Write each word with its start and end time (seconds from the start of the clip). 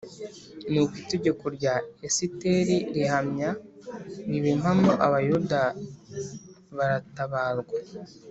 Nuko 0.71 0.95
itegeko 1.03 1.43
rya 1.57 1.75
Esiteri 2.07 2.75
rihamya 2.95 3.49
riba 4.29 4.47
impamo 4.55 4.91
abayuda 5.05 5.59
baratabarwa 6.77 7.77